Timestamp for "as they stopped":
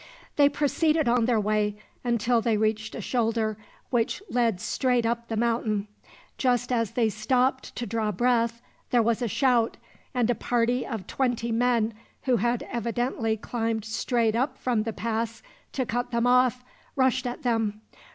6.71-7.75